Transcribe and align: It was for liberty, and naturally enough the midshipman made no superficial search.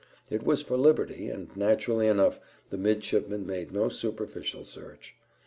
It 0.31 0.41
was 0.41 0.63
for 0.63 0.77
liberty, 0.77 1.29
and 1.29 1.55
naturally 1.55 2.07
enough 2.07 2.39
the 2.71 2.77
midshipman 2.79 3.45
made 3.45 3.71
no 3.71 3.87
superficial 3.87 4.65
search. 4.65 5.13